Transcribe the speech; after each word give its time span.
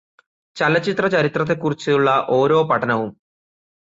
ചലച്ചിത്ര 0.55 1.07
ചരിത്രത്തെ 1.07 1.53
കുറിച്ചുള്ള 1.53 2.25
ഓരോ 2.29 2.63
പഠനവും 2.63 3.11